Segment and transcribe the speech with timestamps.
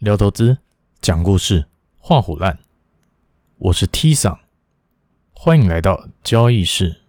[0.00, 0.56] 聊投资，
[1.02, 1.66] 讲故事，
[1.98, 2.58] 画虎烂。
[3.58, 4.40] 我是 T 桑，
[5.34, 7.02] 欢迎来到交易室。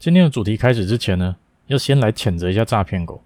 [0.00, 1.36] 今天的主题开始之前呢，
[1.68, 3.22] 要先来谴责一下诈骗狗。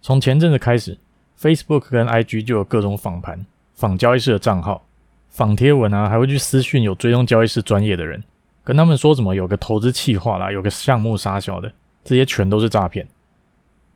[0.00, 0.96] 从前阵子开始
[1.36, 4.86] ，Facebook 跟 IG 就有各种仿盘、仿交易室的账号、
[5.30, 8.22] 仿贴文啊，还会去私讯有追踪交易室专业的人，
[8.62, 11.72] 跟他们说什么有个投资计划啦，有个项目杀小的，
[12.04, 13.08] 这些全都是诈骗。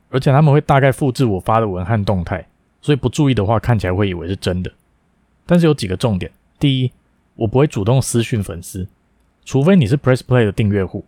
[0.09, 2.45] 而且他们会大概复制我发的文和动态。
[2.81, 4.71] 所以不注意的话，看起来会以为是真的。
[5.45, 6.91] 但是有几个重点：第一，
[7.35, 8.87] 我不会主动私讯粉丝，
[9.43, 11.05] 除非你是 Press Play 的订阅户。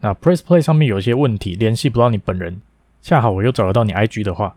[0.00, 2.60] 那 Press Play 上面有一些问题，联系不到你本人，
[3.00, 4.56] 恰好我又找得到你 IG 的话，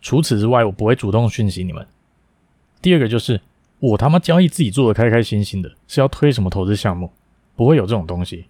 [0.00, 1.86] 除此之外，我不会主动讯息你们。
[2.82, 3.40] 第二个就是，
[3.78, 7.12] 我他妈交易自己做的开开心心的，是要推什么投资项目，
[7.54, 8.46] 不会有这种东西。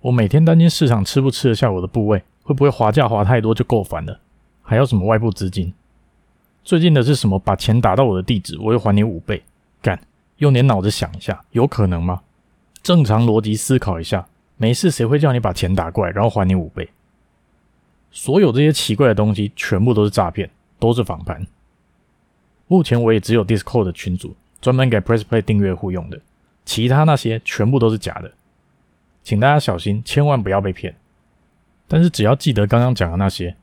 [0.00, 4.18] 我每天担心市场吃不吃得下我的部位，会不会滑价滑太多就够烦了，
[4.62, 5.72] 还要什么外部资金？
[6.64, 7.38] 最近的是什么？
[7.38, 9.42] 把钱打到我的地址，我会还你五倍。
[9.80, 9.98] 干，
[10.38, 12.22] 用点脑子想一下，有可能吗？
[12.82, 16.88] 正常逻辑思考一下，没事谁会叫你把钱打过来，然后还你五倍？
[18.12, 21.44] 所有这些奇怪的东西，全部都是诈骗，都是仿盘。
[22.68, 26.20] 目前我也只有 Discord 的群组，专门给 PressPlay 订阅户用的，
[26.64, 28.30] 其他那些全部都是假的，
[29.24, 30.94] 请大家小心，千万不要被骗。
[31.88, 33.56] 但是只要记得刚刚讲的那些，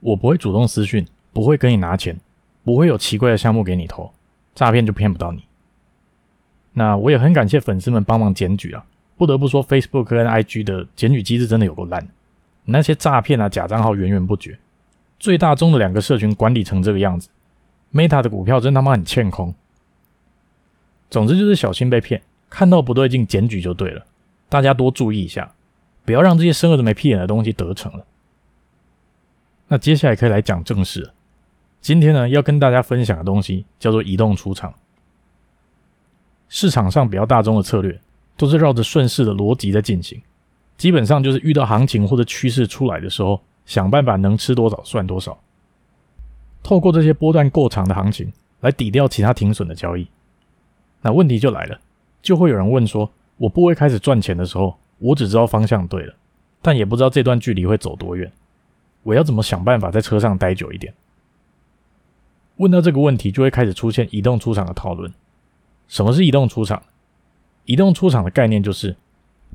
[0.00, 2.16] 我不会主动私讯，不会跟你拿钱。
[2.64, 4.12] 不会有奇怪的项目给你投，
[4.54, 5.44] 诈骗就骗不到你。
[6.72, 8.84] 那我也很感谢粉丝们帮忙检举啊，
[9.16, 12.08] 不得不说，Facebook 跟 IG 的检举机制真的有够烂，
[12.64, 14.58] 那些诈骗啊假账号源源不绝，
[15.20, 17.28] 最大宗的两个社群管理成这个样子
[17.92, 19.54] ，Meta 的股票真他妈很欠空。
[21.10, 24.04] 总之就是小心被骗，看到不对劲检举就对了，
[24.48, 25.52] 大家多注意一下，
[26.04, 28.04] 不要让这些生而没屁眼的东西得逞了。
[29.68, 31.14] 那接下来可以来讲正事了。
[31.84, 34.72] 今天呢，要跟大家分享的东西叫做移动出场。
[36.48, 38.00] 市场上比较大众的策略
[38.38, 40.18] 都是绕着顺势的逻辑在进行，
[40.78, 45.38] 基本上就是遇到行情或者趋势出来的时候，想办法能吃多少算多少，
[46.62, 50.08] 透过这些波段够长的行情来抵掉其他停损的交易。
[51.02, 51.78] 那问题就来了，
[52.22, 56.14] 就会有人问说，我不会开始赚钱的时候，我只知道方向对了，
[56.62, 58.32] 但也不知道这段距离会走多远，
[59.02, 60.94] 我要怎么想办法在车上待久一点？
[62.56, 65.12] 问到这个问题，就会开始出现移动出场的讨论。
[65.88, 66.82] 什么是移动出场？
[67.64, 68.96] 移动出场的概念就是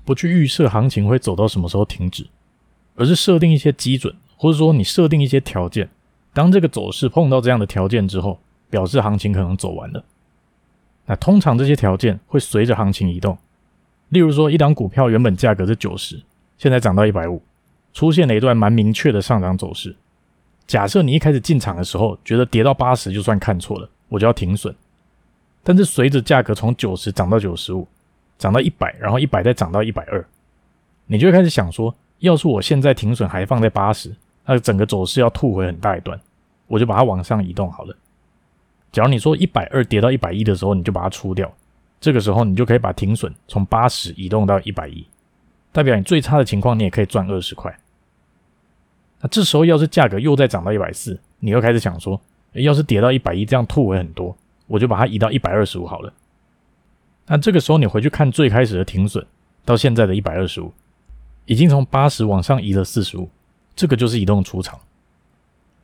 [0.04, 2.28] 不去预设行情会走到什么时候停止，
[2.96, 5.90] 而是设定一些基准，或者说你设定一些条件。
[6.34, 8.40] 当这个走势碰到这样的条件之后，
[8.70, 10.04] 表示行情可能走完了。
[11.06, 13.38] 那通常这些条件会随着行情移动。
[14.10, 16.22] 例如说，一档股票原本价格是九十，
[16.58, 17.42] 现在涨到一百五，
[17.94, 19.96] 出现了一段蛮明确的上涨走势。
[20.70, 24.74] 假设你一开始进场的时候觉得跌到八十就算看错了，我就要停损。
[25.64, 27.88] 但是随着价格从九十涨到九十五，
[28.38, 30.24] 涨到一百，然后一百再涨到一百二，
[31.08, 34.16] 你就开始想说，要是我现在停损还放在八十，
[34.46, 36.22] 那整个走势要吐回很大一段，
[36.68, 37.96] 我就把它往上移动好了。
[38.92, 41.52] 假如你说一百二跌到一百一的时候，你就把它出掉，
[42.00, 45.04] 这个时候你就可以把停损从八十移动到一百一，
[45.72, 47.76] 代表你最差的情况你也可以赚二十块。
[49.22, 52.20] 那这时候要是价格又再涨到一百四，你又开始想说，
[52.54, 54.36] 要是跌到一百一，这样吐回很多，
[54.68, 56.14] 我就把它移到一百二十五好了。
[57.28, 59.26] 那这个时候你回去看最开始的停损，
[59.66, 60.72] 到现在的一百二十五，
[61.46, 63.30] 已经从八十往上移了四十五，
[63.76, 64.80] 这个就是移动出场。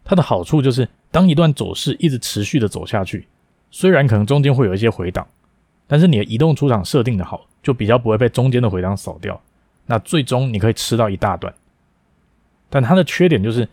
[0.04, 3.28] 它的好处就是，当一段走势一直持续的走下去，
[3.70, 5.28] 虽然可能中间会有一些回档，
[5.88, 9.40] 但是你的移动出场设定的好，就比较不会被中间的回档扫掉。
[9.88, 11.54] 那最终你可以吃到一大段。
[12.76, 13.70] 但它的缺点就是，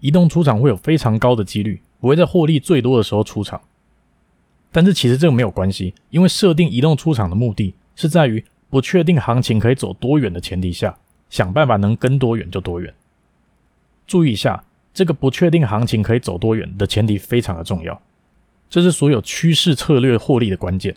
[0.00, 3.60] 移动出场会有非常高的几率不会在获利最多的时候出场。
[4.72, 12.92] 但是其实这个没有关系，因为设定移动出场的目的是在于不确定行情可以走多远的前提下，想办法能跟多远就多远。
[14.04, 18.02] 注意一下，这个不确定行情可以走多远的前提非常的重要，
[18.68, 20.96] 这是所有趋势策略获利的关键。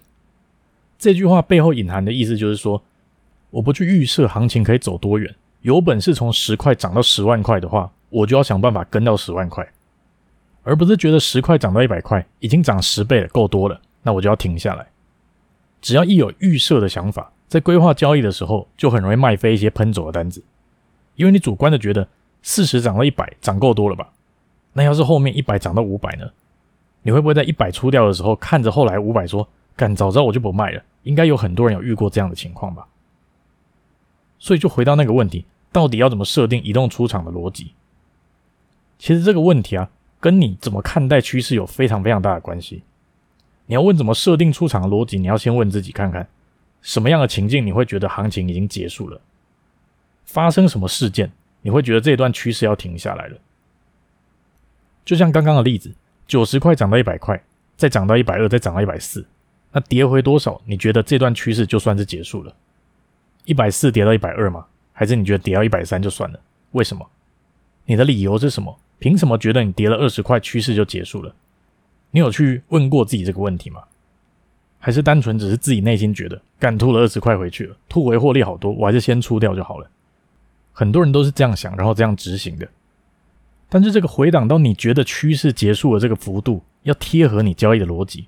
[0.97, 2.81] 这句话背后隐含的意思就是说，
[3.51, 5.35] 我不去预设行情可以走多远。
[5.63, 9.67] 有本事从十块涨到十万块的话，我就要想办法跟到十万块，
[10.61, 14.85] 而不是觉得十块涨到一百块已经涨十倍了，够多了，那我就要停下来。
[15.81, 20.43] 只要一有预设的想法，在规划交易的时候，就很容易卖飞一些喷走的单子，
[21.15, 22.07] 因为你主观的觉得
[22.41, 24.11] 四十涨到一百涨够多了吧？
[24.73, 26.29] 那要是后面一百涨到五百呢？
[27.03, 30.83] 你会不会在一百出掉的时候，看着后来五百说，干，早知道我就不卖了？
[31.03, 32.85] 应该有很多人有遇过这样的情况吧？
[34.39, 35.45] 所以就回到那个问题。
[35.73, 37.73] 到底要怎么设定移动出场的逻辑？
[38.97, 39.89] 其实这个问题啊，
[40.21, 42.83] 跟你怎么看待趋势有非常非常大的关系。
[43.65, 46.25] 你要问怎么设定出场的逻辑，你要先问自己看看，
[46.81, 49.19] 什么样的情境你会觉得行情已经结束了？
[50.25, 51.31] 发生什么事件
[51.61, 53.37] 你会觉得这段趋势要停下来了？
[55.03, 55.93] 就像刚刚的例子，
[56.27, 57.41] 九十块涨到一百块，
[57.75, 59.25] 再涨到一百二，再涨到一百四，
[59.71, 60.61] 那跌回多少？
[60.65, 62.55] 你觉得这段趋势就算是结束了？
[63.45, 64.65] 一百四跌到一百二吗？
[64.93, 66.39] 还是你觉得跌到一百三就算了？
[66.71, 67.05] 为什么？
[67.85, 68.79] 你的理由是什么？
[68.99, 71.35] 凭什么觉得你跌了二十块，趋势就结束了？
[72.11, 73.83] 你有去问过自己这个问题吗？
[74.79, 79.89] 还是单纯只是自己内心觉得，干吐了二十块回去了，吐回获利好多，我还是先出掉就好了。
[80.71, 82.67] 很多人都是这样想，然后这样执行的。
[83.69, 88.27] 但是这个回档到你觉得趋势结束了这个幅度，要贴合你交易的逻辑，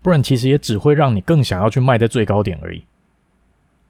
[0.00, 2.84] 不然其实也只会让你更想要去卖在最高点而已。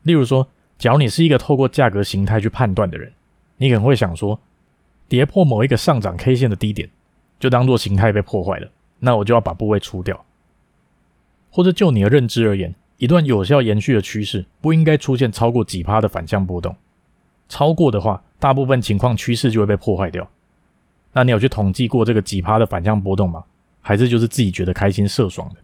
[0.03, 3.13] 例如说，假如你是一个透过价格形态去判断的人，
[3.57, 4.39] 你可能会想说，
[5.09, 6.89] 跌破某一个上涨 K 线的低点，
[7.39, 8.69] 就当做形态被破坏了。
[8.99, 10.25] 那我就要把部位出掉，
[11.51, 16.75] 或者就你的认知而言，一段有效延续的趋势不应该出现超过几趴的反向波动，
[17.49, 20.29] 超过的话，大部分情况趋势就会被破坏掉。
[21.13, 23.45] 那你有去统计过这个几趴的反向波动吗？
[23.81, 25.57] 还是就是自己觉得开心射爽的？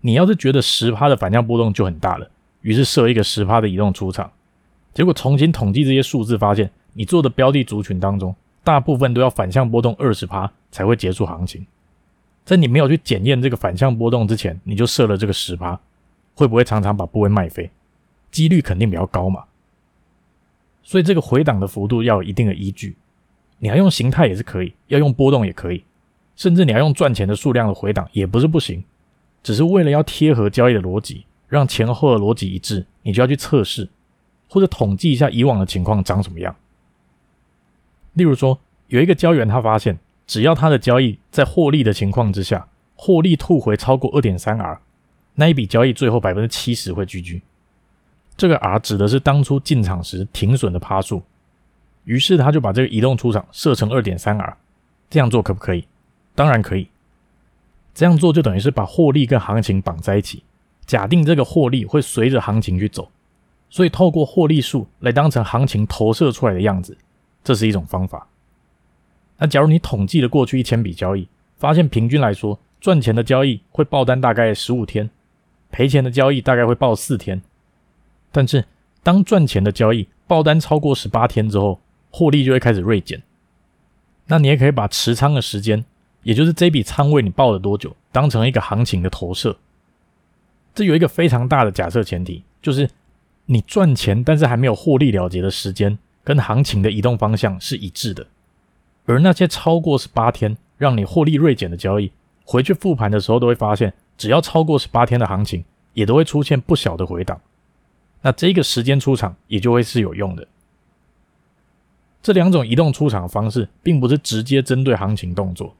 [0.00, 2.30] 你要是觉得十趴的反向波动就很大了，
[2.62, 4.30] 于是设一个十趴的移动出场，
[4.92, 8.34] 结果重新统计这些数字，发现你做的标的族群当中，
[8.64, 11.66] 大部分都要反向波动二十趴才会结束行情。
[12.44, 15.78] 在你没有去检验这个反向波动之前，你就设了这个十趴，
[16.34, 17.70] 会不会常常把部位卖飞？
[18.30, 19.44] 几率肯定比较高嘛。
[20.82, 22.96] 所以这个回档的幅度要有一定的依据。
[23.58, 25.84] 你要用形态也是可以，要用波动也可以，
[26.36, 28.82] 甚至你要用赚钱的数量的回档也不是不行。
[29.42, 33.88] 只是为了要贴合交易的逻辑，让前后的逻辑一致，你就要去测试
[34.48, 36.54] 或者统计一下以往的情况长什么样。
[38.12, 39.98] 例如说，有一个交易员他发现。
[40.28, 44.78] 只要他的交易在获利的情况之下，获利吐回超过二点三 R，
[45.36, 47.40] 那一笔交易最后百分之七十会 GG。
[48.36, 51.22] 这个 R 指的是当初进场时停损的趴数。
[52.04, 54.58] 于是他就把这个移动出场设成二点三 R，
[55.08, 55.86] 这样做可不可以？
[56.34, 56.90] 当然可以。
[57.94, 60.42] 这样做就等于是把获利跟行情绑在一起，
[60.88, 63.10] 假定这个获利会随着行情去走，
[63.68, 66.96] 所以透过获利数来当成行情投射出来的样子，
[67.44, 68.26] 这是一种方法。
[69.36, 75.10] 那假如你统计了过去一千笔交易，发现平均来说，赚钱的交易会爆单大概十五天，
[75.70, 77.42] 赔钱的交易大概会爆四天。
[78.32, 78.64] 但是
[79.02, 81.78] 当赚钱的交易爆单超过十八天之后，
[82.10, 83.22] 获利就会开始锐减。
[84.28, 85.84] 那你也可以把持仓的时间，
[86.22, 89.58] 也就是这笔仓位你报了多久，当成一个行情的投射。
[90.74, 92.88] 这有一个非常大的假设前提，就是
[93.46, 98.26] 你赚钱但是还没有获利了结的时间，跟行情的移动方向是一致的。
[99.06, 102.12] 而那些超过十八天让你获利锐减的交易，
[102.44, 107.40] 回去复盘的时候都会发现，只要超过十八天的行情，也都会出现不小的回档。
[108.20, 110.46] 那这个时间出场也就会是有用的。
[112.20, 115.74] 这两种移动出场方式，并不是直接针对行情动作，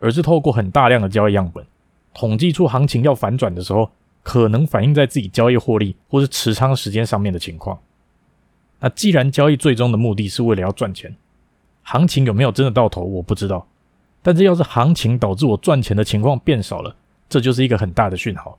[0.00, 1.64] 而是透过很大量的交易样本，
[2.12, 3.90] 统计出行情要反转的时候，
[4.24, 7.78] 可能反映在自己交易获利或是持仓时间上面的情况。
[8.80, 11.14] 那既然交易最终的目的是为了要赚钱。
[11.86, 13.68] 行情有没有真的到头，我不知道。
[14.22, 16.96] 但是要是行情导致我赚钱的情况变少了，
[17.28, 18.58] 这就是一个很大的讯号。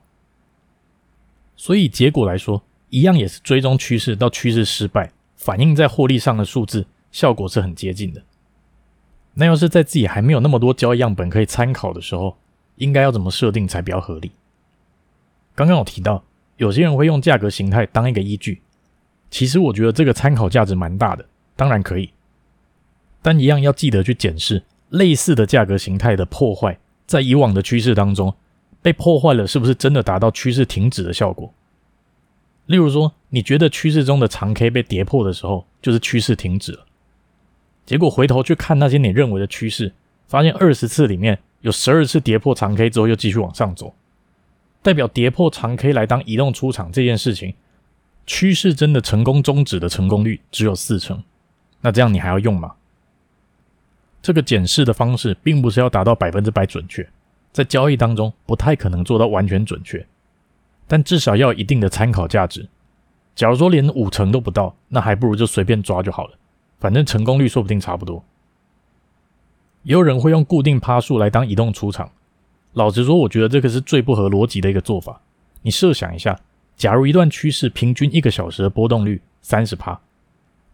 [1.56, 8.22] 所以结果来说，一样也是追踪趋势到趋势失败，反映在获利上的数字，效果是很接近的。
[9.34, 12.36] 那要是在自己还没有那么多交易样本可以参考的时候，
[12.76, 14.30] 应该要怎么设定才比较合理？
[15.56, 16.22] 刚刚有提到，
[16.58, 18.60] 有些人会用价格形态当一个依据，
[19.30, 21.24] 其实我觉得这个参考价值蛮大的，
[21.56, 22.10] 当然可以。
[23.22, 28.32] 但一样要记得去检视类似的价格形态的破坏，在以往的趋势当中
[28.82, 31.52] 被破坏了，是不是真的达到趋势停止的效果？
[32.66, 36.84] 例如说，你觉得趋势中的长 K 被跌破的时候，就是趋势停止了。
[37.86, 39.92] 结果回头去看那些你认为的趋势，
[40.28, 43.94] 发现二十次里面有十二次跌破长 K 之后又继续往上走，
[44.86, 47.52] 代表跌破长 K 来当移动出场这件事情，
[48.24, 51.24] 趋势真的成功终止的成功率只有四成。
[51.80, 52.76] 那这样你还要用吗？
[54.22, 57.04] 这个检视的方式并不是要达到百分之百准确，
[57.52, 60.06] 在交易当中不太可能做到完全准确，
[60.86, 62.68] 但至少要有一定的参考价值。
[63.34, 66.38] 假如说连五成都不到，那还不如就随便抓就好了，
[66.78, 68.24] 反正成功率说不定差不多。
[69.82, 72.08] 也有人会用固定趴数来当移动出场，
[72.76, 75.18] 老实说，我觉得这个是最不合逻辑的一个做法。
[75.62, 76.38] 你设想一下，
[76.76, 79.98] 假如一段趋势平均一个小时的波动率三十趴，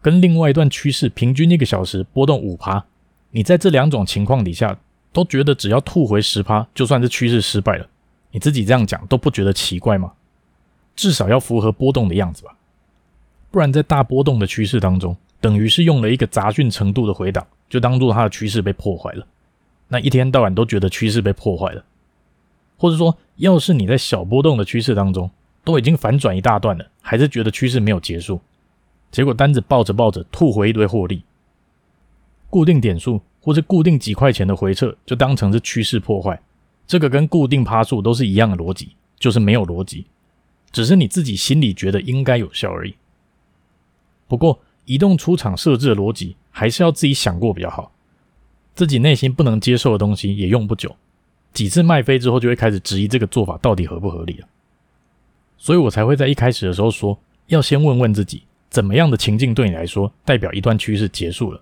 [0.01, 2.83] 跟另外一段趋势平均一个小时波动五趴。
[3.31, 4.77] 你在这两种情况底下
[5.13, 7.87] 都觉得只要吐回十趴，就算是趋势失败了。
[8.31, 10.11] 你自己这样讲都不觉得奇怪吗？
[10.97, 12.53] 至少要符合波动的样子吧，
[13.49, 19.25] 不然在大波动的趋势当中，等于是用了一个杂讯程度的回档，就当做它的趋势被破坏了。
[19.87, 21.83] 那一天到晚都觉得趋势被破坏了，
[22.83, 25.31] 或者说，要是你在小波动的趋势当中
[25.63, 28.41] 都已经反转一大段了，还是觉得趋势没有结束，
[29.09, 31.23] 结果单子抱着抱着吐回一堆获利，
[32.49, 36.37] 固定点数或是固定几块钱的回撤就当成是趋势破坏，
[36.85, 40.05] 这个跟固定趴数都是一样的逻辑，就是没有逻辑，
[40.69, 42.93] 只是你自己心里觉得应该有效而已。
[44.27, 47.93] 不过，移动出场设置的逻辑还是要自己想过比较好。
[48.75, 50.93] 自己内心不能接受的东西也用不久，
[51.53, 54.47] 几次卖飞之后就会开始质疑这个做法到底合不合理了。
[55.57, 57.17] 所以我才会在一开始的时候说，
[57.47, 61.61] 要先问问自己，怎么样的情境对你来说代表一段趋势结束了。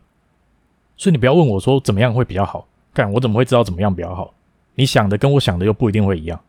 [0.97, 4.33] 所以你不要问我说怎么样会比较好，干我怎么会知道怎么样比较好？
[4.75, 6.39] 你想的跟我想的又不一定会一样。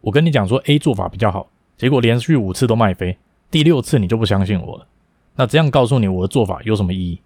[0.00, 3.18] 我跟你讲说 A 做法比较好，结果连续五次都卖飞，
[3.50, 4.86] 第六次你就不相信我了。
[5.36, 7.20] 那这样告诉你我的做法有什么意义？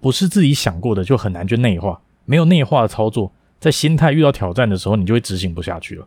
[0.00, 2.00] 不是自己想过的，就很难去内化。
[2.24, 6.06] 没有内化的操作，在心态遇到挑战的时候，你就会执行不下去了。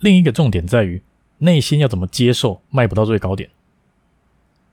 [0.00, 1.02] 另一个重点在于，
[1.38, 3.50] 内心要怎么接受卖不到最高点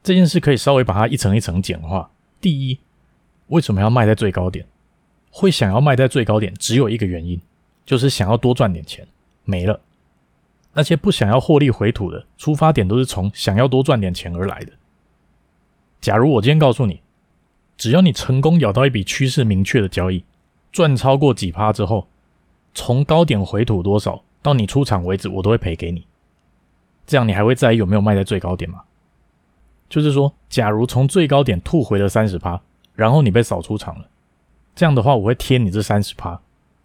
[0.04, 2.12] 这件事，可以稍微把它一层一层简化。
[2.40, 2.80] 第一，
[3.48, 4.66] 为什么要卖在最高点？
[5.30, 7.40] 会想要卖在最高点，只有一个原因，
[7.86, 9.08] 就是想要多赚点钱。
[9.44, 9.80] 没了，
[10.74, 14.74] 那些不想要获利回吐的出发点，都是从想要多赚点钱而来的。
[16.00, 17.02] 假如我今天告诉你，
[17.78, 20.24] 只要你成功咬到一笔趋势明确的交易，
[20.72, 22.08] 赚超过几趴之后，
[22.74, 26.06] 从高点回吐多少到你出场为止，我都会赔给你。
[27.06, 28.82] 这样你还会在意有没有卖在最高点吗？
[29.90, 32.62] 就是说，假如从最高点吐回了三十趴，
[32.96, 34.06] 然后你被扫出场了，
[34.74, 36.40] 这样的话我会贴你这三十趴，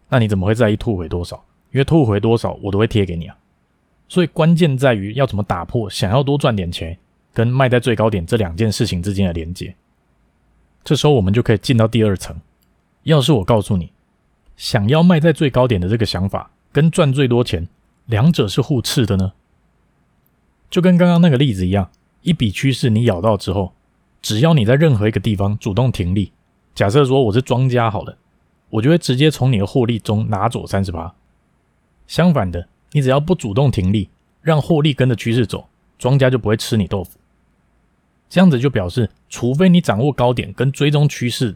[0.08, 1.44] 那你怎么会在意吐回多少？
[1.70, 3.36] 因为吐回多少我都会贴给你啊。
[4.08, 6.98] 所以关键在于要怎么打破想要多赚点钱
[7.32, 9.74] 跟卖在最高点这两件事情之间的连接。
[10.82, 12.36] 这时候我们就可以进到第二层。
[13.06, 13.92] 要是我告诉你，
[14.56, 17.68] 想要卖在最高点的这个想法，跟赚最多钱，
[18.06, 19.32] 两者是互斥的呢？
[20.68, 21.88] 就跟刚刚那个例子一样，
[22.22, 23.74] 一笔趋势你咬到之后，
[24.20, 26.32] 只要你在任何一个地方主动停利，
[26.74, 28.18] 假设说我是庄家好了，
[28.70, 31.14] 我就会直接从你的获利中拿走三十八。
[32.08, 34.10] 相反的，你只要不主动停利，
[34.42, 37.20] 让获利跟着趋势走，庄家就不会吃你豆腐。
[38.28, 41.54] 这样子就表示，除非你掌握高点跟追踪趋势，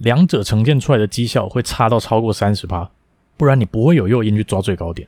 [0.00, 2.90] 两者呈现出来的绩效会差到超过三十趴，
[3.36, 5.06] 不然你不会有诱因去抓最高点。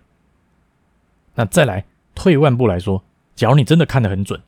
[1.34, 1.84] 那再来
[2.14, 3.02] 退一万步来说，
[3.34, 4.38] 假如你真的看得很准，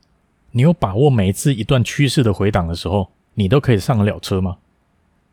[0.51, 4.57] 你有把握每一次一段趋势的回档的时候，你都可以上得了车吗？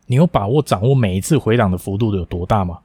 [0.06, 2.80] 你有把握掌握每一次回档的幅度有多大吗？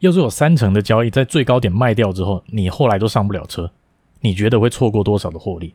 [0.00, 3.70] 要是有三成的交易在最高点卖掉之后，你后来都上不了车，
[4.18, 5.74] 你觉得会错过多少的获利？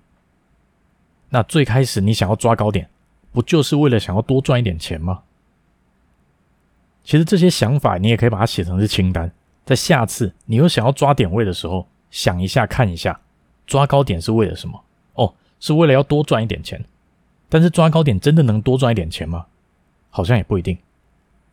[1.29, 2.89] 那最开始你想要抓高点，
[3.31, 5.21] 不就是为了想要多赚一点钱吗？
[7.07, 9.31] 其实这些想法你也可以把它写成是清单，
[9.65, 13.17] 在下次你又想要抓点位的时候，想一下看一下，
[13.65, 14.77] 抓高点是为了什么？
[15.13, 16.83] 哦，是为了要多赚一点钱。
[17.47, 19.45] 但是抓高点真的能多赚一点钱吗？
[20.09, 20.77] 好像也不一定。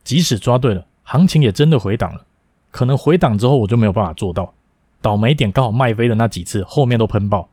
[0.03, 2.27] 即使抓对了，行情也真的回档了，
[2.73, 4.53] 可能回档之后我就没有办法做到，
[5.01, 7.49] 倒霉点刚好卖飞的那几次后面都喷爆。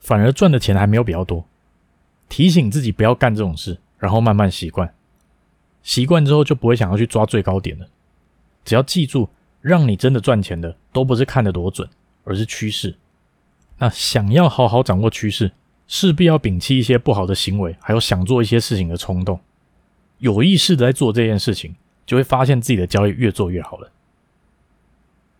[0.00, 1.42] 反而赚的钱还没有比较多，
[2.28, 4.92] 提醒自己不要干这种事，然后慢慢习惯，
[5.82, 7.86] 习惯之后就不会想要去抓最高点了。
[8.64, 9.28] 只要记住，
[9.60, 11.88] 让你真的赚钱的都不是看得多准，
[12.24, 12.96] 而是趋势。
[13.78, 15.52] 那想要好好掌握趋势，
[15.88, 19.40] 势必要摒弃一些不好的行为，还有想做一些事情的冲动。
[20.18, 21.74] 有意识的在做这件事情，
[22.06, 23.90] 就会发现自己的交易越做越好了。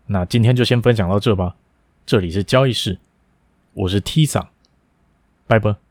[0.07, 1.55] 那今天就先分享到这吧，
[2.05, 2.99] 这里是交易室。
[3.73, 4.49] 我是 T 桑，
[5.47, 5.82] 拜拜。